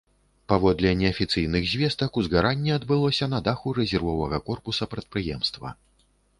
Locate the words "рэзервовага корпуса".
3.81-4.83